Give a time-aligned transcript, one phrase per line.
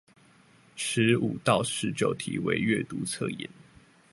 [0.75, 3.47] 十五到十九題為閱讀測驗